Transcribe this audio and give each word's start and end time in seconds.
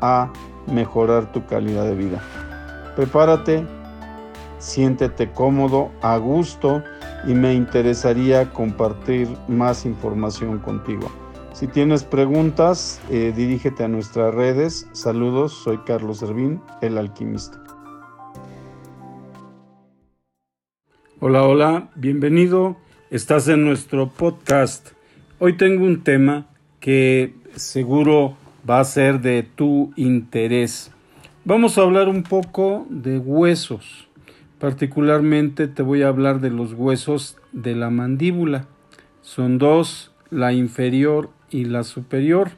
a 0.00 0.32
mejorar 0.66 1.32
tu 1.32 1.44
calidad 1.46 1.84
de 1.84 1.94
vida. 1.94 2.20
Prepárate, 2.96 3.66
siéntete 4.58 5.30
cómodo, 5.30 5.90
a 6.02 6.16
gusto 6.16 6.82
y 7.26 7.34
me 7.34 7.54
interesaría 7.54 8.50
compartir 8.50 9.28
más 9.48 9.84
información 9.84 10.58
contigo. 10.58 11.10
Si 11.52 11.66
tienes 11.66 12.04
preguntas, 12.04 13.00
eh, 13.10 13.32
dirígete 13.36 13.84
a 13.84 13.88
nuestras 13.88 14.34
redes. 14.34 14.88
Saludos, 14.92 15.52
soy 15.52 15.78
Carlos 15.78 16.18
Servín, 16.18 16.62
el 16.80 16.96
alquimista. 16.96 17.62
Hola, 21.20 21.42
hola, 21.42 21.90
bienvenido. 21.96 22.76
Estás 23.10 23.48
en 23.48 23.66
nuestro 23.66 24.08
podcast. 24.08 24.92
Hoy 25.38 25.56
tengo 25.56 25.84
un 25.84 26.02
tema 26.02 26.46
que 26.80 27.34
seguro 27.56 28.36
va 28.68 28.80
a 28.80 28.84
ser 28.84 29.20
de 29.20 29.42
tu 29.42 29.92
interés. 29.96 30.92
Vamos 31.44 31.78
a 31.78 31.82
hablar 31.82 32.08
un 32.08 32.22
poco 32.22 32.86
de 32.90 33.18
huesos. 33.18 34.08
Particularmente 34.58 35.68
te 35.68 35.82
voy 35.82 36.02
a 36.02 36.08
hablar 36.08 36.40
de 36.40 36.50
los 36.50 36.74
huesos 36.74 37.38
de 37.52 37.74
la 37.74 37.90
mandíbula. 37.90 38.66
Son 39.22 39.58
dos, 39.58 40.12
la 40.30 40.52
inferior 40.52 41.30
y 41.50 41.64
la 41.64 41.82
superior. 41.82 42.50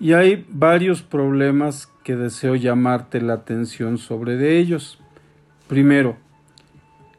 Y 0.00 0.12
hay 0.12 0.46
varios 0.48 1.02
problemas 1.02 1.92
que 2.04 2.14
deseo 2.14 2.54
llamarte 2.54 3.20
la 3.20 3.34
atención 3.34 3.98
sobre 3.98 4.36
de 4.36 4.58
ellos. 4.58 5.00
Primero, 5.66 6.16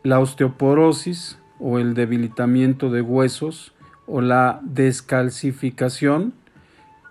la 0.03 0.19
osteoporosis 0.19 1.37
o 1.59 1.77
el 1.77 1.93
debilitamiento 1.93 2.89
de 2.89 3.01
huesos 3.01 3.73
o 4.07 4.21
la 4.21 4.61
descalcificación 4.63 6.33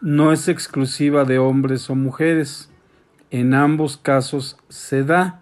no 0.00 0.32
es 0.32 0.48
exclusiva 0.48 1.24
de 1.24 1.38
hombres 1.38 1.90
o 1.90 1.94
mujeres. 1.94 2.70
En 3.30 3.54
ambos 3.54 3.96
casos 3.96 4.56
se 4.68 5.04
da 5.04 5.40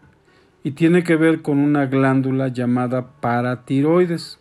y 0.64 0.72
tiene 0.72 1.04
que 1.04 1.16
ver 1.16 1.42
con 1.42 1.58
una 1.58 1.86
glándula 1.86 2.48
llamada 2.48 3.12
paratiroides. 3.20 4.38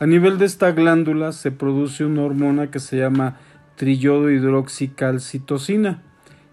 A 0.00 0.06
nivel 0.06 0.38
de 0.38 0.46
esta 0.46 0.72
glándula 0.72 1.32
se 1.32 1.50
produce 1.50 2.04
una 2.04 2.22
hormona 2.22 2.70
que 2.70 2.78
se 2.78 2.96
llama 2.98 3.36
trillodo 3.76 4.30
hidroxicalcitocina, 4.30 6.02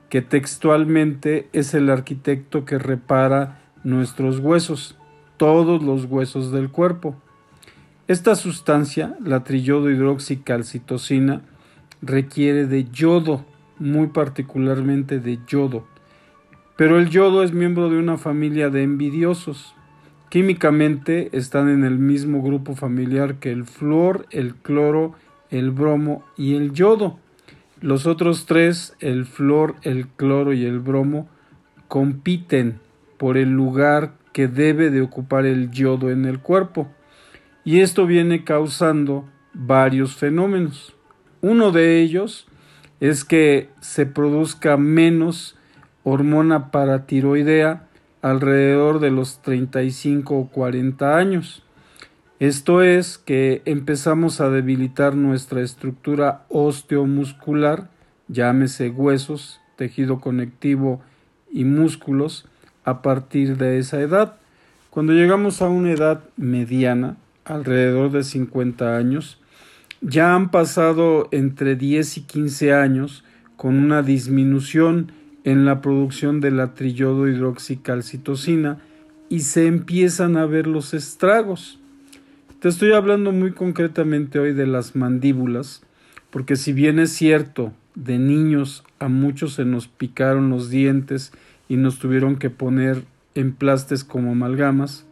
que 0.10 0.22
textualmente 0.22 1.48
es 1.54 1.74
el 1.74 1.90
arquitecto 1.90 2.66
que 2.66 2.78
repara 2.78 3.62
nuestros 3.84 4.40
huesos, 4.40 4.98
todos 5.38 5.84
los 5.84 6.06
huesos 6.06 6.52
del 6.52 6.70
cuerpo. 6.70 7.16
Esta 8.08 8.36
sustancia, 8.36 9.16
la 9.24 9.44
trillodo 9.44 9.90
hidroxicalcitocina, 9.90 11.42
requiere 12.02 12.66
de 12.66 12.86
yodo, 12.86 13.46
muy 13.80 14.08
particularmente 14.08 15.20
de 15.20 15.40
yodo. 15.48 15.86
Pero 16.76 17.00
el 17.00 17.10
yodo 17.10 17.44
es 17.44 17.54
miembro 17.54 17.90
de 17.90 17.98
una 17.98 18.18
familia 18.18 18.70
de 18.70 18.84
envidiosos. 18.84 19.76
Químicamente 20.30 21.30
están 21.32 21.70
en 21.70 21.84
el 21.86 21.98
mismo 21.98 22.42
grupo 22.42 22.76
familiar 22.76 23.36
que 23.36 23.52
el 23.52 23.66
flúor, 23.66 24.26
el 24.32 24.56
cloro, 24.56 25.14
el 25.50 25.72
bromo 25.72 26.26
y 26.36 26.56
el 26.56 26.74
yodo. 26.74 27.18
Los 27.80 28.06
otros 28.06 28.46
tres, 28.46 28.96
el 29.00 29.26
flúor, 29.26 29.76
el 29.84 30.08
cloro 30.08 30.54
y 30.54 30.66
el 30.66 30.80
bromo, 30.80 31.30
compiten 31.88 32.80
por 33.18 33.38
el 33.38 33.52
lugar 33.52 34.14
que 34.34 34.48
debe 34.48 34.90
de 34.90 35.02
ocupar 35.02 35.46
el 35.46 35.72
yodo 35.72 36.12
en 36.12 36.26
el 36.26 36.40
cuerpo. 36.40 36.90
Y 37.64 37.80
esto 37.80 38.06
viene 38.06 38.44
causando 38.44 39.30
varios 39.54 40.16
fenómenos. 40.16 40.95
Uno 41.48 41.72
de 41.72 42.02
ellos 42.02 42.48
es 43.00 43.24
que 43.24 43.70
se 43.80 44.08
produzca 44.08 44.78
menos 44.78 45.56
hormona 46.04 46.72
paratiroidea 46.72 47.88
alrededor 48.24 49.00
de 49.00 49.12
los 49.12 49.44
35 49.44 50.36
o 50.36 50.48
40 50.48 51.16
años. 51.16 51.62
Esto 52.40 52.82
es 52.82 53.20
que 53.20 53.62
empezamos 53.66 54.42
a 54.42 54.50
debilitar 54.50 55.14
nuestra 55.16 55.62
estructura 55.62 56.46
osteomuscular, 56.50 57.92
llámese 58.28 58.90
huesos, 58.90 59.62
tejido 59.76 60.22
conectivo 60.22 61.00
y 61.52 61.64
músculos, 61.64 62.48
a 62.86 63.04
partir 63.04 63.58
de 63.58 63.78
esa 63.78 64.02
edad. 64.02 64.38
Cuando 64.90 65.14
llegamos 65.14 65.62
a 65.62 65.70
una 65.70 65.92
edad 65.92 66.24
mediana, 66.38 67.18
alrededor 67.44 68.10
de 68.10 68.24
50 68.24 68.98
años, 68.98 69.40
ya 70.08 70.36
han 70.36 70.52
pasado 70.52 71.28
entre 71.32 71.76
10 71.76 72.18
y 72.18 72.22
15 72.22 72.74
años 72.74 73.24
con 73.56 73.76
una 73.76 74.04
disminución 74.04 75.12
en 75.44 75.66
la 75.66 75.82
producción 75.82 76.42
de 76.42 76.52
la 76.52 76.76
trillodo 76.76 77.28
hidroxicalcitocina 77.28 78.78
y 79.30 79.40
se 79.40 79.66
empiezan 79.66 80.38
a 80.38 80.46
ver 80.46 80.68
los 80.68 80.94
estragos. 80.94 81.80
Te 82.60 82.70
estoy 82.70 82.94
hablando 82.94 83.32
muy 83.32 83.54
concretamente 83.54 84.38
hoy 84.38 84.54
de 84.54 84.68
las 84.68 84.96
mandíbulas, 84.96 85.82
porque 86.30 86.56
si 86.56 86.72
bien 86.72 87.00
es 87.00 87.12
cierto, 87.12 87.74
de 87.96 88.20
niños 88.20 88.84
a 89.00 89.08
muchos 89.08 89.54
se 89.54 89.66
nos 89.66 89.88
picaron 89.88 90.52
los 90.52 90.70
dientes 90.70 91.32
y 91.68 91.78
nos 91.78 91.98
tuvieron 91.98 92.36
que 92.36 92.52
poner 92.52 93.04
emplastes 93.34 94.04
como 94.04 94.34
amalgamas, 94.34 95.08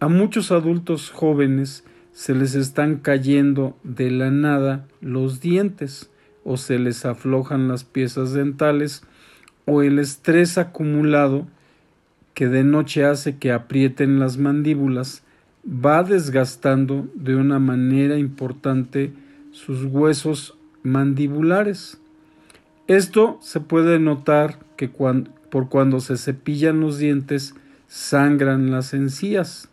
a 0.00 0.08
muchos 0.08 0.52
adultos 0.52 1.10
jóvenes 1.10 1.84
se 2.18 2.34
les 2.34 2.56
están 2.56 2.96
cayendo 2.96 3.76
de 3.84 4.10
la 4.10 4.32
nada 4.32 4.88
los 5.00 5.40
dientes 5.40 6.10
o 6.42 6.56
se 6.56 6.80
les 6.80 7.04
aflojan 7.04 7.68
las 7.68 7.84
piezas 7.84 8.32
dentales 8.32 9.04
o 9.66 9.82
el 9.82 10.00
estrés 10.00 10.58
acumulado 10.58 11.46
que 12.34 12.48
de 12.48 12.64
noche 12.64 13.04
hace 13.04 13.36
que 13.36 13.52
aprieten 13.52 14.18
las 14.18 14.36
mandíbulas 14.36 15.22
va 15.64 16.02
desgastando 16.02 17.06
de 17.14 17.36
una 17.36 17.60
manera 17.60 18.18
importante 18.18 19.12
sus 19.52 19.84
huesos 19.84 20.56
mandibulares. 20.82 22.00
Esto 22.88 23.38
se 23.40 23.60
puede 23.60 24.00
notar 24.00 24.58
que 24.76 24.88
por 24.88 25.68
cuando 25.68 26.00
se 26.00 26.16
cepillan 26.16 26.80
los 26.80 26.98
dientes 26.98 27.54
sangran 27.86 28.72
las 28.72 28.92
encías. 28.92 29.68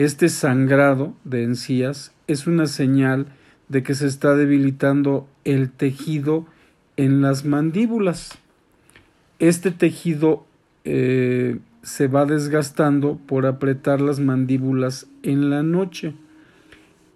Este 0.00 0.30
sangrado 0.30 1.12
de 1.24 1.42
encías 1.42 2.14
es 2.26 2.46
una 2.46 2.68
señal 2.68 3.26
de 3.68 3.82
que 3.82 3.94
se 3.94 4.06
está 4.06 4.34
debilitando 4.34 5.28
el 5.44 5.70
tejido 5.70 6.46
en 6.96 7.20
las 7.20 7.44
mandíbulas. 7.44 8.38
Este 9.40 9.70
tejido 9.70 10.46
eh, 10.84 11.58
se 11.82 12.08
va 12.08 12.24
desgastando 12.24 13.18
por 13.26 13.44
apretar 13.44 14.00
las 14.00 14.20
mandíbulas 14.20 15.06
en 15.22 15.50
la 15.50 15.62
noche 15.62 16.14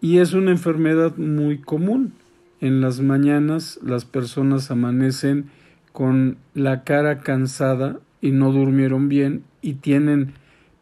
y 0.02 0.18
es 0.18 0.34
una 0.34 0.50
enfermedad 0.50 1.16
muy 1.16 1.56
común. 1.56 2.12
En 2.60 2.82
las 2.82 3.00
mañanas 3.00 3.80
las 3.82 4.04
personas 4.04 4.70
amanecen 4.70 5.46
con 5.92 6.36
la 6.52 6.84
cara 6.84 7.20
cansada 7.20 7.98
y 8.20 8.32
no 8.32 8.52
durmieron 8.52 9.08
bien 9.08 9.42
y 9.62 9.76
tienen 9.76 10.34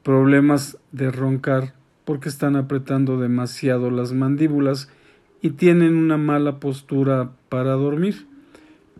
problemas 0.03 0.79
de 0.91 1.13
roncar 1.13 1.81
porque 2.05 2.29
están 2.29 2.57
apretando 2.57 3.19
demasiado 3.19 3.91
las 3.91 4.13
mandíbulas 4.13 4.89
y 5.41 5.51
tienen 5.51 5.97
una 5.97 6.17
mala 6.17 6.61
postura 6.61 7.33
para 7.49 7.73
dormir. 7.73 8.27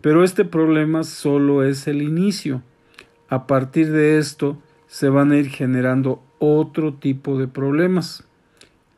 Pero 0.01 0.23
este 0.23 0.43
problema 0.43 1.03
solo 1.03 1.63
es 1.63 1.87
el 1.87 2.01
inicio. 2.01 2.61
A 3.29 3.47
partir 3.47 3.91
de 3.91 4.17
esto 4.17 4.61
se 4.87 5.09
van 5.09 5.31
a 5.31 5.37
ir 5.37 5.49
generando 5.49 6.21
otro 6.39 6.93
tipo 6.93 7.39
de 7.39 7.47
problemas. 7.47 8.25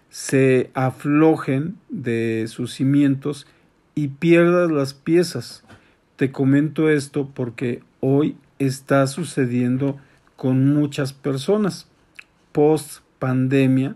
se 0.10 0.70
aflojen 0.76 1.76
de 1.90 2.46
sus 2.48 2.74
cimientos 2.74 3.48
y 3.96 4.10
pierdas 4.10 4.72
las 4.72 4.94
piezas. 4.94 5.64
Te 6.16 6.32
comento 6.32 6.90
esto 6.90 7.30
porque 7.34 7.82
hoy 8.00 8.38
está 8.60 9.08
sucediendo 9.08 9.98
con 10.36 10.74
muchas 10.74 11.14
personas. 11.14 11.88
Post 12.52 13.00
pandemia 13.20 13.96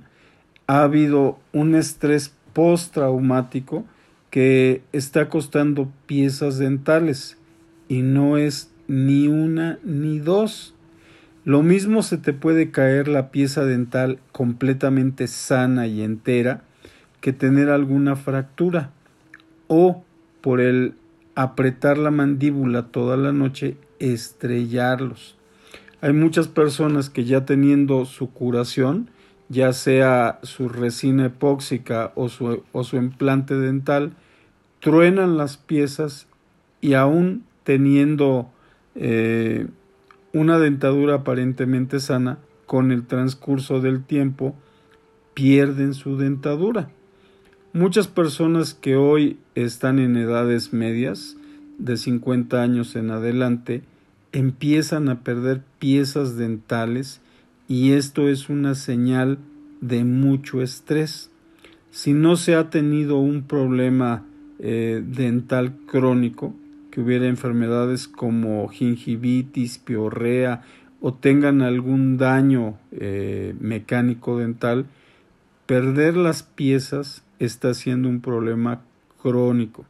ha 0.68 0.84
habido 0.84 1.40
un 1.54 1.76
estrés 1.76 2.34
postraumático 2.54 3.86
que 4.30 4.82
está 4.92 5.30
costando 5.30 5.92
piezas 6.06 6.58
dentales 6.58 7.38
y 7.88 8.02
no 8.02 8.38
es 8.38 8.72
ni 8.88 9.28
una 9.28 9.80
ni 9.84 10.20
dos. 10.20 10.74
Lo 11.46 11.64
mismo 11.64 12.04
se 12.04 12.18
te 12.18 12.34
puede 12.34 12.72
caer 12.72 13.08
la 13.08 13.32
pieza 13.32 13.64
dental 13.64 14.20
completamente 14.32 15.28
sana 15.28 15.88
y 15.88 16.02
entera 16.02 16.64
que 17.22 17.32
tener 17.32 17.70
alguna 17.70 18.16
fractura 18.16 18.92
o 19.68 20.04
por 20.42 20.62
el 20.62 20.94
apretar 21.36 21.98
la 21.98 22.12
mandíbula 22.12 22.88
toda 22.88 23.18
la 23.18 23.32
noche 23.32 23.78
estrellarlos. 24.00 25.36
Hay 26.02 26.14
muchas 26.14 26.48
personas 26.48 27.10
que 27.10 27.26
ya 27.26 27.46
teniendo 27.46 28.06
su 28.06 28.32
curación 28.32 29.10
ya 29.50 29.74
sea 29.74 30.40
su 30.44 30.70
resina 30.70 31.28
epóxica 31.28 32.12
o 32.16 32.30
su, 32.30 32.64
o 32.72 32.84
su 32.84 32.98
implante 32.98 33.56
dental, 33.56 34.14
truenan 34.80 35.38
las 35.38 35.58
piezas 35.58 36.28
y 36.82 36.94
aún 36.94 37.44
teniendo 37.64 38.50
eh, 38.96 39.68
una 40.34 40.60
dentadura 40.60 41.16
aparentemente 41.16 42.00
sana, 42.00 42.40
con 42.66 42.92
el 42.92 43.08
transcurso 43.08 43.80
del 43.80 44.04
tiempo 44.04 44.54
pierden 45.34 45.94
su 45.94 46.18
dentadura. 46.18 46.90
Muchas 47.74 48.08
personas 48.08 48.74
que 48.74 48.96
hoy 48.96 49.38
están 49.54 50.00
en 50.00 50.16
edades 50.16 50.72
medias, 50.72 51.36
de 51.78 51.98
50 51.98 52.62
años 52.62 52.96
en 52.96 53.12
adelante, 53.12 53.84
empiezan 54.32 55.10
a 55.10 55.20
perder 55.20 55.62
piezas 55.78 56.38
dentales 56.38 57.22
y 57.68 57.92
esto 57.92 58.30
es 58.30 58.50
una 58.50 58.74
señal 58.74 59.38
de 59.82 60.06
mucho 60.06 60.62
estrés. 60.62 61.30
Si 61.92 62.14
no 62.14 62.38
se 62.38 62.56
ha 62.56 62.70
tenido 62.70 63.18
un 63.18 63.44
problema 63.44 64.24
eh, 64.60 65.04
dental 65.06 65.74
crónico, 65.88 66.56
que 66.90 67.02
hubiera 67.02 67.28
enfermedades 67.28 68.08
como 68.08 68.68
gingivitis, 68.70 69.78
piorrea 69.78 70.62
o 71.02 71.14
tengan 71.14 71.62
algún 71.62 72.18
daño 72.18 72.78
eh, 72.92 73.54
mecánico 73.60 74.38
dental, 74.38 74.86
perder 75.68 76.16
las 76.16 76.44
piezas 76.44 77.24
está 77.40 77.74
siendo 77.74 78.10
un 78.10 78.22
problema 78.22 78.82
crónico. 79.22 79.86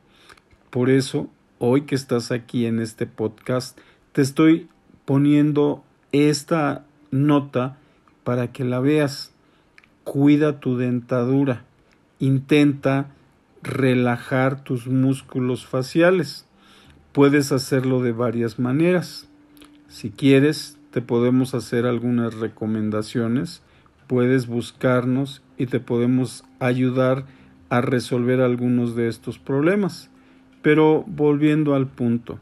Por 0.69 0.89
eso, 0.89 1.29
hoy 1.59 1.81
que 1.81 1.95
estás 1.95 2.31
aquí 2.31 2.65
en 2.65 2.79
este 2.79 3.05
podcast, 3.05 3.77
te 4.11 4.21
estoy 4.21 4.69
poniendo 5.05 5.83
esta 6.11 6.85
nota 7.11 7.77
para 8.23 8.51
que 8.51 8.63
la 8.63 8.79
veas. 8.79 9.31
Cuida 10.03 10.59
tu 10.59 10.77
dentadura. 10.77 11.65
Intenta 12.19 13.11
relajar 13.63 14.63
tus 14.63 14.87
músculos 14.87 15.65
faciales. 15.65 16.45
Puedes 17.11 17.51
hacerlo 17.51 18.01
de 18.01 18.11
varias 18.11 18.59
maneras. 18.59 19.27
Si 19.87 20.09
quieres, 20.11 20.77
te 20.91 21.01
podemos 21.01 21.53
hacer 21.53 21.85
algunas 21.85 22.35
recomendaciones. 22.35 23.61
Puedes 24.07 24.47
buscarnos 24.47 25.41
y 25.57 25.67
te 25.67 25.79
podemos 25.79 26.43
ayudar 26.59 27.25
a 27.69 27.81
resolver 27.81 28.41
algunos 28.41 28.95
de 28.95 29.07
estos 29.07 29.39
problemas. 29.39 30.09
Pero 30.61 31.03
volviendo 31.07 31.75
al 31.75 31.87
punto, 31.87 32.39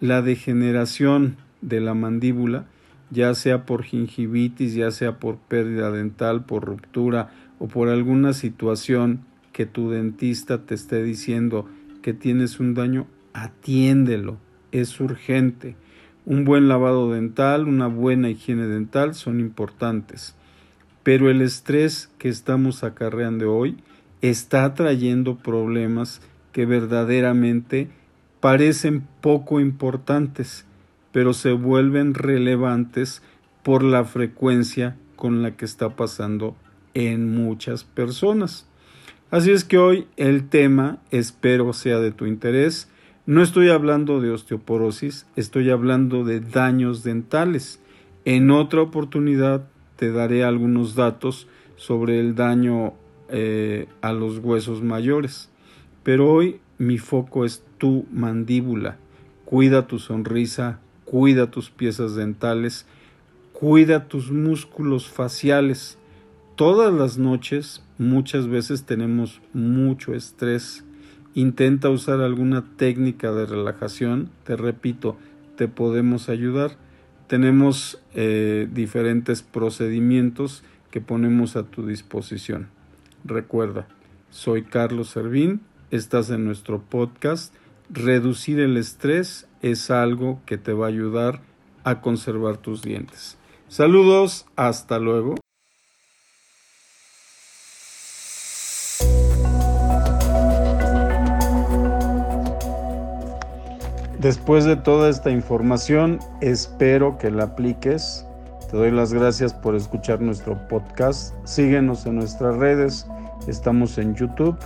la 0.00 0.22
degeneración 0.22 1.36
de 1.60 1.80
la 1.80 1.94
mandíbula 1.94 2.66
ya 3.10 3.34
sea 3.34 3.64
por 3.64 3.84
gingivitis, 3.84 4.74
ya 4.74 4.90
sea 4.90 5.18
por 5.18 5.38
pérdida 5.38 5.90
dental, 5.90 6.44
por 6.44 6.64
ruptura 6.64 7.30
o 7.58 7.68
por 7.68 7.88
alguna 7.88 8.32
situación 8.32 9.20
que 9.52 9.66
tu 9.66 9.90
dentista 9.90 10.66
te 10.66 10.74
esté 10.74 11.02
diciendo 11.02 11.66
que 12.02 12.12
tienes 12.12 12.60
un 12.60 12.74
daño, 12.74 13.06
atiéndelo, 13.32 14.38
es 14.72 15.00
urgente. 15.00 15.76
Un 16.26 16.44
buen 16.44 16.68
lavado 16.68 17.10
dental, 17.10 17.66
una 17.66 17.86
buena 17.86 18.28
higiene 18.28 18.66
dental 18.66 19.14
son 19.14 19.40
importantes. 19.40 20.34
Pero 21.02 21.30
el 21.30 21.40
estrés 21.40 22.10
que 22.18 22.28
estamos 22.28 22.84
acarreando 22.84 23.54
hoy 23.54 23.78
está 24.22 24.74
trayendo 24.74 25.36
problemas 25.36 26.20
que 26.52 26.66
verdaderamente 26.66 27.88
parecen 28.40 29.06
poco 29.20 29.60
importantes 29.60 30.66
pero 31.12 31.32
se 31.32 31.52
vuelven 31.52 32.14
relevantes 32.14 33.22
por 33.62 33.82
la 33.82 34.04
frecuencia 34.04 34.96
con 35.16 35.42
la 35.42 35.56
que 35.56 35.64
está 35.64 35.96
pasando 35.96 36.54
en 36.94 37.34
muchas 37.34 37.84
personas. 37.84 38.66
Así 39.30 39.50
es 39.50 39.64
que 39.64 39.78
hoy 39.78 40.06
el 40.16 40.48
tema 40.48 40.98
espero 41.10 41.72
sea 41.72 41.98
de 41.98 42.12
tu 42.12 42.26
interés. 42.26 42.88
No 43.26 43.42
estoy 43.42 43.68
hablando 43.68 44.20
de 44.20 44.30
osteoporosis, 44.30 45.26
estoy 45.36 45.70
hablando 45.70 46.24
de 46.24 46.40
daños 46.40 47.02
dentales. 47.02 47.80
En 48.24 48.50
otra 48.50 48.80
oportunidad 48.80 49.68
te 49.96 50.12
daré 50.12 50.44
algunos 50.44 50.94
datos 50.94 51.48
sobre 51.76 52.20
el 52.20 52.34
daño 52.36 52.94
eh, 53.28 53.86
a 54.00 54.12
los 54.12 54.38
huesos 54.38 54.82
mayores. 54.82 55.50
Pero 56.02 56.32
hoy 56.32 56.60
mi 56.78 56.98
foco 56.98 57.44
es 57.44 57.62
tu 57.78 58.06
mandíbula. 58.12 58.96
Cuida 59.44 59.86
tu 59.86 59.98
sonrisa, 59.98 60.80
cuida 61.04 61.50
tus 61.50 61.70
piezas 61.70 62.14
dentales, 62.14 62.86
cuida 63.52 64.08
tus 64.08 64.30
músculos 64.30 65.08
faciales. 65.08 65.98
Todas 66.54 66.92
las 66.92 67.18
noches 67.18 67.82
muchas 67.98 68.46
veces 68.46 68.84
tenemos 68.84 69.40
mucho 69.52 70.14
estrés. 70.14 70.84
Intenta 71.34 71.90
usar 71.90 72.20
alguna 72.20 72.64
técnica 72.76 73.32
de 73.32 73.46
relajación. 73.46 74.30
Te 74.44 74.56
repito, 74.56 75.16
te 75.56 75.68
podemos 75.68 76.28
ayudar. 76.28 76.76
Tenemos 77.26 78.00
eh, 78.14 78.68
diferentes 78.72 79.42
procedimientos 79.42 80.62
que 80.90 81.00
ponemos 81.00 81.56
a 81.56 81.64
tu 81.64 81.86
disposición. 81.86 82.68
Recuerda, 83.24 83.86
soy 84.30 84.64
Carlos 84.64 85.10
Servín, 85.10 85.62
estás 85.90 86.30
en 86.30 86.44
nuestro 86.44 86.80
podcast 86.80 87.54
Reducir 87.90 88.60
el 88.60 88.76
estrés 88.76 89.48
es 89.62 89.90
algo 89.90 90.42
que 90.44 90.58
te 90.58 90.74
va 90.74 90.86
a 90.86 90.88
ayudar 90.90 91.40
a 91.84 92.02
conservar 92.02 92.58
tus 92.58 92.82
dientes. 92.82 93.38
Saludos, 93.68 94.44
hasta 94.56 94.98
luego. 94.98 95.36
Después 104.18 104.66
de 104.66 104.76
toda 104.76 105.08
esta 105.08 105.30
información, 105.30 106.18
espero 106.42 107.16
que 107.16 107.30
la 107.30 107.44
apliques. 107.44 108.26
Te 108.70 108.76
doy 108.76 108.90
las 108.90 109.14
gracias 109.14 109.54
por 109.54 109.74
escuchar 109.74 110.20
nuestro 110.20 110.68
podcast. 110.68 111.34
Síguenos 111.44 112.04
en 112.04 112.16
nuestras 112.16 112.54
redes. 112.56 113.06
Estamos 113.46 113.96
en 113.96 114.14
YouTube, 114.14 114.58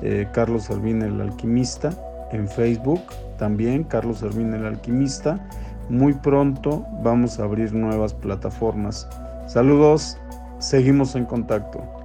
eh, 0.00 0.28
Carlos 0.32 0.64
Servín 0.64 1.02
el 1.02 1.20
Alquimista, 1.20 1.92
en 2.30 2.46
Facebook 2.46 3.02
también, 3.36 3.82
Carlos 3.82 4.18
Servín 4.18 4.54
el 4.54 4.64
Alquimista. 4.64 5.44
Muy 5.88 6.12
pronto 6.12 6.86
vamos 7.02 7.40
a 7.40 7.44
abrir 7.44 7.74
nuevas 7.74 8.14
plataformas. 8.14 9.08
Saludos, 9.48 10.16
seguimos 10.60 11.16
en 11.16 11.24
contacto. 11.24 11.97